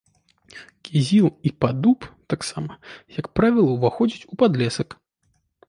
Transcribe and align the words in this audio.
Кізіл 0.87 1.27
і 1.49 1.51
падуб 1.65 2.07
таксама, 2.35 2.79
як 3.21 3.31
правіла, 3.41 3.77
уваходзяць 3.77 4.27
у 4.33 4.43
падлесак. 4.43 5.01